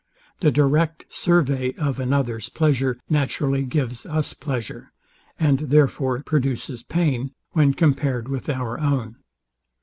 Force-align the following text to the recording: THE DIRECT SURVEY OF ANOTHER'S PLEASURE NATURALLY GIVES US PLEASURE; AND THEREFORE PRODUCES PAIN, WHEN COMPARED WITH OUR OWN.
THE 0.39 0.49
DIRECT 0.49 1.05
SURVEY 1.09 1.75
OF 1.77 1.99
ANOTHER'S 1.99 2.49
PLEASURE 2.49 2.97
NATURALLY 3.07 3.65
GIVES 3.65 4.07
US 4.07 4.33
PLEASURE; 4.33 4.91
AND 5.39 5.59
THEREFORE 5.69 6.23
PRODUCES 6.23 6.81
PAIN, 6.81 7.35
WHEN 7.51 7.75
COMPARED 7.75 8.27
WITH 8.27 8.49
OUR 8.49 8.79
OWN. 8.79 9.17